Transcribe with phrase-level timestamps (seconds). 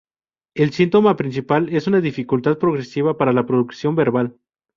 [0.55, 4.35] El síntoma principal es una dificultad progresiva para la producción verbal.